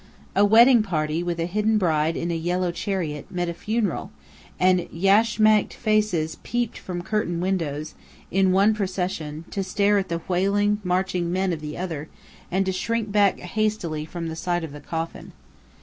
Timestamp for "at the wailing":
9.99-10.79